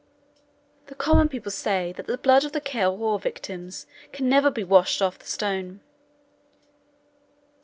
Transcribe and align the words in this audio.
The 0.87 0.95
common 0.95 1.29
people 1.29 1.51
say 1.51 1.91
that 1.93 2.07
the 2.07 2.17
blood 2.17 2.43
of 2.43 2.53
the 2.53 2.59
Ciar 2.59 2.97
Mhor's 2.97 3.21
victims 3.21 3.85
can 4.11 4.27
never 4.27 4.49
be 4.49 4.63
washed 4.63 4.99
off 4.99 5.19
the 5.19 5.27
stone. 5.27 5.81